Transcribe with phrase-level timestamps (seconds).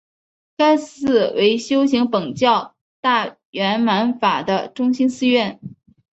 [0.57, 5.59] 该寺为修习苯教大圆满法的中心寺院。